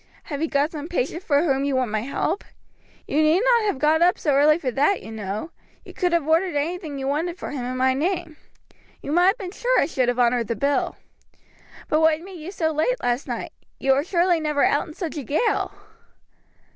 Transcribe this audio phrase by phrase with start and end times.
[0.23, 2.43] Have you got some patient for whom you want my help?
[3.07, 5.51] You need not have got up so early for that, you know.
[5.85, 8.35] You could have ordered anything you wanted for him in my name.
[9.03, 10.95] You might have been sure I should have honored the bill.
[11.87, 13.53] But what made you so late last night?
[13.79, 15.71] You were surely never out in such a gale!"